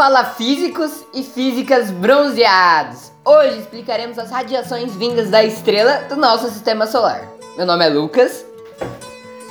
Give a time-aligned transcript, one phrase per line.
[0.00, 3.12] Fala físicos e físicas bronzeados!
[3.22, 7.28] Hoje explicaremos as radiações vindas da estrela do nosso sistema solar.
[7.54, 8.46] Meu nome é Lucas.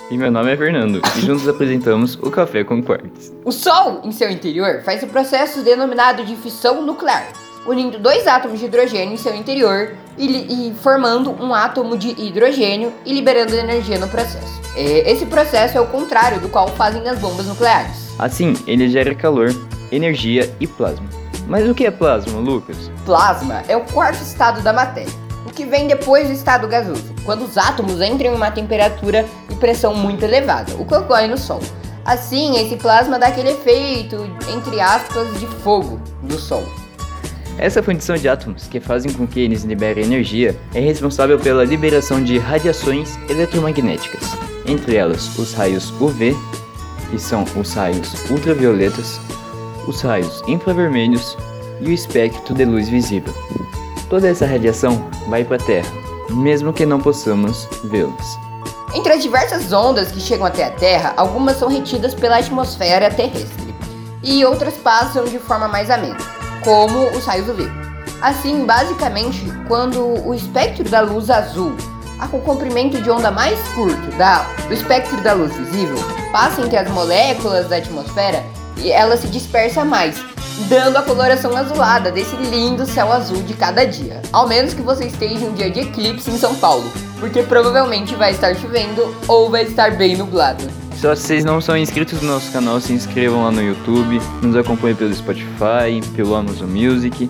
[0.09, 3.31] E meu nome é Fernando, e juntos apresentamos o Café com Quarks.
[3.45, 7.27] O Sol, em seu interior, faz o processo denominado de fissão nuclear,
[7.67, 12.91] unindo dois átomos de hidrogênio em seu interior e, e formando um átomo de hidrogênio
[13.05, 14.59] e liberando energia no processo.
[14.75, 18.15] Esse processo é o contrário do qual fazem as bombas nucleares.
[18.17, 19.53] Assim, ele gera calor,
[19.91, 21.07] energia e plasma.
[21.47, 22.91] Mas o que é plasma, Lucas?
[23.05, 25.11] Plasma é o quarto estado da matéria,
[25.45, 29.55] o que vem depois do estado gasoso, quando os átomos entram em uma temperatura e
[29.55, 31.61] pressão muito elevada, o que ocorre no Sol.
[32.05, 36.63] Assim, esse plasma dá aquele efeito, entre aspas, de fogo do Sol.
[37.57, 42.23] Essa fundição de átomos, que fazem com que eles liberem energia, é responsável pela liberação
[42.23, 44.23] de radiações eletromagnéticas,
[44.65, 46.35] entre elas os raios UV,
[47.11, 49.19] que são os raios ultravioletas,
[49.87, 51.37] os raios infravermelhos
[51.81, 53.33] e o espectro de luz visível.
[54.09, 55.91] Toda essa radiação vai para a Terra,
[56.29, 58.39] mesmo que não possamos vê-las.
[58.93, 63.75] Entre as diversas ondas que chegam até a Terra, algumas são retidas pela atmosfera terrestre
[64.23, 66.17] e outras passam de forma mais amena,
[66.63, 67.69] como os raios UV.
[68.21, 71.75] Assim, basicamente, quando o espectro da luz azul,
[72.33, 75.97] o comprimento de onda mais curto da, do espectro da luz visível,
[76.31, 78.43] passa entre as moléculas da atmosfera,
[78.87, 80.15] ela se dispersa mais,
[80.69, 84.21] dando a coloração azulada desse lindo céu azul de cada dia.
[84.31, 88.15] Ao menos que você esteja em um dia de eclipse em São Paulo, porque provavelmente
[88.15, 90.63] vai estar chovendo ou vai estar bem nublado.
[90.95, 94.95] Se vocês não são inscritos no nosso canal, se inscrevam lá no YouTube, nos acompanhem
[94.95, 97.29] pelo Spotify, pelo Amazon Music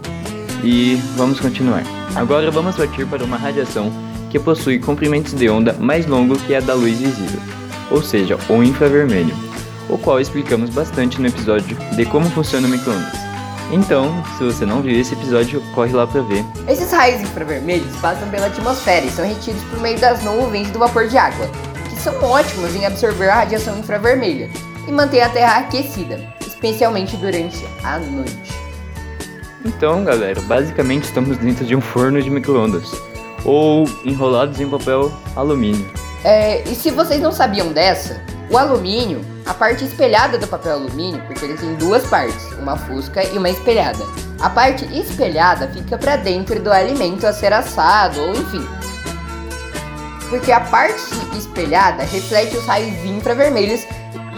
[0.64, 1.84] e vamos continuar.
[2.16, 3.92] Agora vamos partir para uma radiação
[4.30, 7.40] que possui comprimentos de onda mais longos que a da luz visível,
[7.92, 9.49] ou seja, o infravermelho
[9.90, 13.30] o qual explicamos bastante no episódio de como funciona o microondas.
[13.72, 16.44] Então, se você não viu esse episódio, corre lá para ver.
[16.68, 21.08] Esses raios infravermelhos passam pela atmosfera e são retidos por meio das nuvens do vapor
[21.08, 21.48] de água,
[21.88, 24.50] que são ótimos em absorver a radiação infravermelha
[24.88, 28.54] e manter a Terra aquecida, especialmente durante a noite.
[29.64, 32.90] Então, galera, basicamente estamos dentro de um forno de microondas
[33.46, 35.86] ou enrolados em papel alumínio.
[36.24, 41.20] É, e se vocês não sabiam dessa, o alumínio a parte espelhada do papel alumínio,
[41.26, 43.98] porque ele tem duas partes, uma fusca e uma espelhada.
[44.40, 48.64] A parte espelhada fica para dentro do alimento a ser assado ou enfim.
[50.30, 51.02] Porque a parte
[51.36, 53.88] espelhada reflete os raios infravermelhos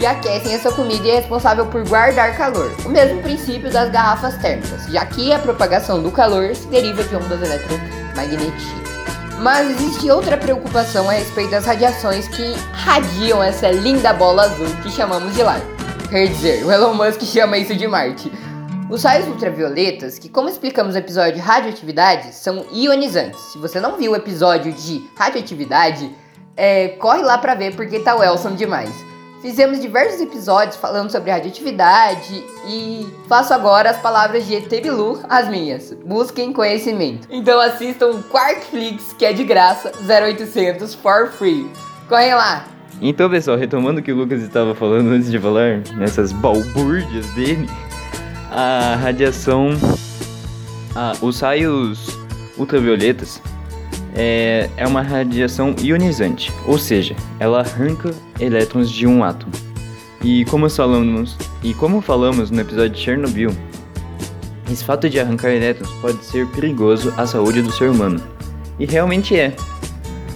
[0.00, 2.74] e aquecem essa comida e é responsável por guardar calor.
[2.86, 7.14] O mesmo princípio das garrafas térmicas, já que a propagação do calor se deriva de
[7.14, 8.91] ondas eletromagnéticas.
[9.40, 14.90] Mas existe outra preocupação a respeito das radiações que radiam essa linda bola azul que
[14.90, 15.60] chamamos de lar.
[16.08, 18.30] Quer dizer, o Elon Musk chama isso de Marte.
[18.90, 23.40] Os raios ultravioletas, que como explicamos no episódio de radioatividade, são ionizantes.
[23.52, 26.14] Se você não viu o episódio de radioatividade,
[26.56, 29.11] é, corre lá pra ver porque tá Elson demais.
[29.42, 35.92] Fizemos diversos episódios falando sobre radioatividade e faço agora as palavras de Etebilu as minhas.
[36.06, 37.26] Busquem conhecimento.
[37.28, 41.68] Então assistam Quarkflix, que é de graça, 0800 for free.
[42.08, 42.66] Correm lá!
[43.00, 47.68] Então, pessoal, retomando o que o Lucas estava falando antes de falar, nessas balbúrdias dele,
[48.48, 49.70] a radiação,
[50.94, 52.16] a, os raios
[52.56, 53.42] ultravioletas
[54.14, 59.52] é, é uma radiação ionizante, ou seja, ela arranca elétrons de um átomo.
[60.22, 63.50] E como falamos, e como falamos no episódio de Chernobyl,
[64.70, 68.22] esse fato de arrancar elétrons pode ser perigoso à saúde do ser humano.
[68.78, 69.54] E realmente é.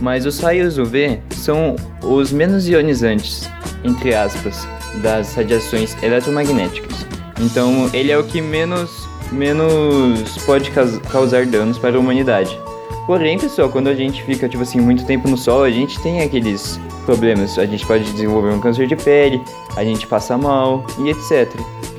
[0.01, 3.49] Mas os raios UV são os menos ionizantes,
[3.83, 4.69] entre aspas,
[5.03, 7.07] das radiações eletromagnéticas.
[7.41, 8.91] Então ele é o que menos,
[9.33, 12.59] menos pode causar danos para a humanidade.
[13.07, 16.23] Porém, pessoal, quando a gente fica, tipo assim, muito tempo no sol, a gente tem
[16.23, 17.57] aqueles problemas.
[17.57, 19.41] A gente pode desenvolver um câncer de pele,
[19.77, 21.49] a gente passa mal e etc.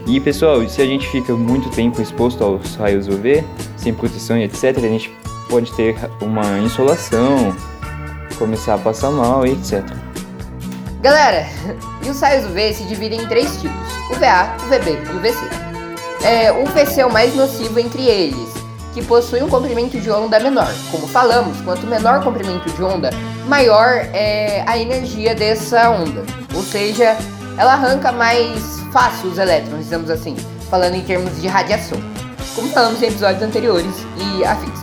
[0.05, 3.41] E, pessoal, se a gente fica muito tempo exposto aos raios UV,
[3.77, 5.09] sem proteção e etc., a gente
[5.49, 7.55] pode ter uma insolação,
[8.37, 9.83] começar a passar mal e etc.
[11.01, 11.47] Galera,
[12.05, 13.77] e os raios UV se dividem em três tipos:
[14.11, 15.39] UVA, UVB e UVC.
[16.23, 18.56] É, o UVC é o mais nocivo entre eles,
[18.97, 20.73] que possui um comprimento de onda menor.
[20.89, 23.11] Como falamos, quanto menor o comprimento de onda,
[23.45, 26.23] maior é a energia dessa onda.
[26.55, 27.15] Ou seja,
[27.59, 30.35] ela arranca mais fácil os elétrons, digamos assim,
[30.71, 31.99] falando em termos de radiação.
[32.55, 34.79] Como falamos em episódios anteriores e afins.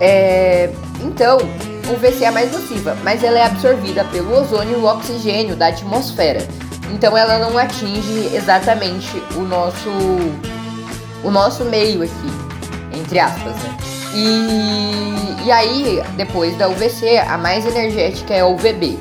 [0.00, 0.70] É,
[1.02, 5.56] então, o VC é mais nociva, mas ela é absorvida pelo ozônio e o oxigênio
[5.56, 6.46] da atmosfera.
[6.92, 9.90] Então ela não atinge exatamente o nosso
[11.24, 12.47] o nosso meio aqui,
[13.08, 13.76] entre aspas, né?
[14.14, 18.98] E, e aí, depois da UVC, a mais energética é a UVB,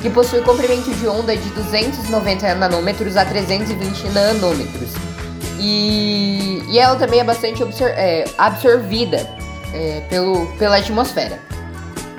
[0.00, 4.90] que possui comprimento de onda de 290 nanômetros a 320 nanômetros.
[5.58, 9.28] E, e ela também é bastante absor é, absorvida
[9.74, 11.40] é, pelo, pela atmosfera.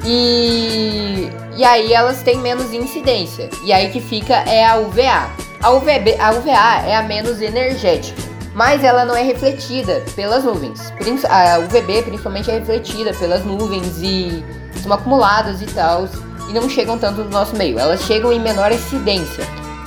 [0.03, 3.49] E, e aí elas têm menos incidência.
[3.63, 5.29] E aí que fica é a UVA.
[5.61, 8.21] A, UVB, a UVA é a menos energética,
[8.59, 10.91] mas ela não é refletida pelas nuvens.
[11.29, 14.43] A UVB principalmente é refletida pelas nuvens e
[14.83, 16.09] são acumuladas e tal,
[16.49, 17.79] e não chegam tanto no nosso meio.
[17.79, 19.45] Elas chegam em menor incidência.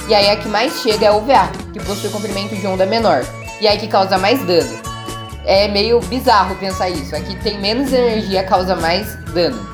[0.09, 3.27] E aí a que mais chega é a UVA, que possui comprimento de onda menor.
[3.61, 4.81] E aí que causa mais dano.
[5.45, 7.15] É meio bizarro pensar isso.
[7.15, 9.69] Aqui tem menos energia, causa mais dano.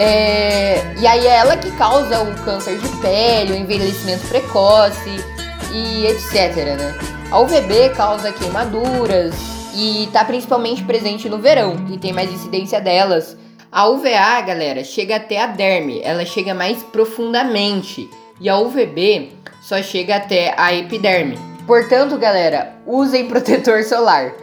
[0.00, 5.24] É, e aí é ela que causa o câncer de pele, o envelhecimento precoce
[5.72, 7.21] e etc, né?
[7.32, 9.34] A UVB causa queimaduras
[9.74, 13.38] e tá principalmente presente no verão, que tem mais incidência delas.
[13.72, 18.06] A UVA, galera, chega até a derme, ela chega mais profundamente.
[18.38, 19.30] E a UVB
[19.62, 21.38] só chega até a epiderme.
[21.66, 24.34] Portanto, galera, usem protetor solar.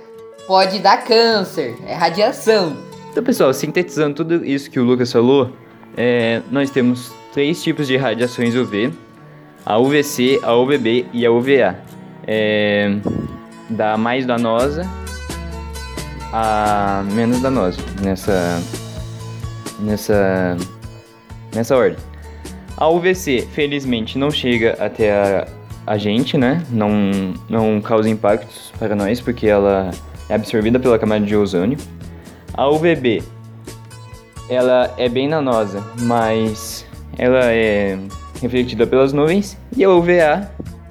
[0.48, 2.76] Pode dar câncer, é radiação.
[3.12, 5.52] Então, pessoal, sintetizando tudo isso que o Lucas falou,
[5.96, 8.92] é, nós temos três tipos de radiações UV:
[9.64, 11.99] a UVC, a UVB e a UVA.
[12.32, 12.92] É,
[13.72, 14.88] da mais danosa
[16.32, 18.62] a menos danosa nessa
[19.80, 20.58] nessa
[21.56, 21.98] nessa ordem.
[22.78, 25.48] A UVC, felizmente, não chega até a,
[25.88, 26.64] a gente, né?
[26.70, 29.90] Não, não causa impactos para nós, porque ela
[30.30, 31.78] é absorvida pela camada de ozônio.
[32.54, 33.24] A UVB,
[34.50, 36.86] ela é bem danosa, mas
[37.18, 37.98] ela é
[38.42, 39.58] refletida pelas nuvens.
[39.76, 40.50] E a UVA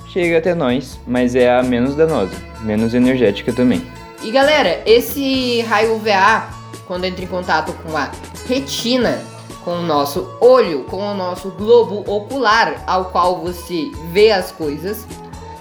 [0.09, 3.83] chega até nós, mas é a menos danosa, menos energética também.
[4.23, 6.49] E galera, esse raio UVA,
[6.87, 8.11] quando entra em contato com a
[8.47, 9.23] retina,
[9.65, 15.07] com o nosso olho, com o nosso globo ocular, ao qual você vê as coisas,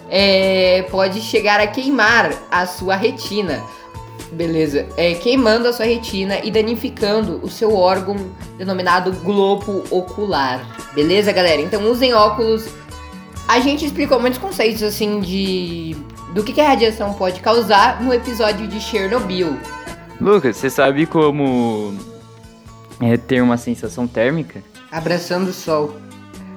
[0.10, 3.62] é, pode chegar a queimar a sua retina
[4.32, 4.88] Beleza.
[4.98, 8.16] É, queimando a sua retina e danificando o seu órgão
[8.58, 10.66] denominado globo ocular.
[10.94, 11.62] Beleza, galera?
[11.62, 12.68] Então usem óculos.
[13.48, 15.96] A gente explicou muitos conceitos assim de
[16.34, 19.58] do que, que a radiação pode causar no episódio de Chernobyl.
[20.20, 21.96] Lucas, você sabe como
[23.00, 24.62] é ter uma sensação térmica?
[24.92, 25.96] Abraçando o sol.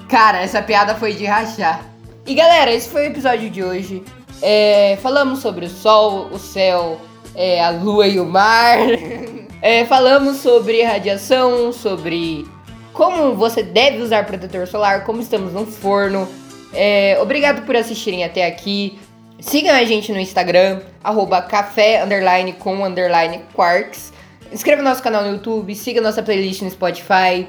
[0.08, 1.81] Cara, essa piada foi de rachar.
[2.26, 4.02] E galera, esse foi o episódio de hoje.
[4.42, 7.00] É, falamos sobre o sol, o céu,
[7.34, 8.78] é, a lua e o mar.
[9.62, 12.48] É, falamos sobre radiação, sobre
[12.94, 16.26] como você deve usar protetor solar, como estamos no forno.
[16.72, 18.99] É, obrigado por assistirem até aqui.
[19.40, 24.12] Sigam a gente no Instagram, arroba café, underline, com, underline, quarks.
[24.52, 27.46] Inscreva no nosso canal no YouTube, siga nossa playlist no Spotify.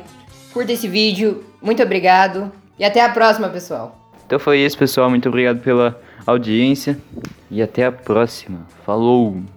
[0.53, 1.44] Curta esse vídeo.
[1.62, 2.51] Muito obrigado.
[2.77, 3.97] E até a próxima, pessoal.
[4.25, 5.09] Então foi isso, pessoal.
[5.09, 6.97] Muito obrigado pela audiência.
[7.50, 8.65] E até a próxima.
[8.85, 9.41] Falou!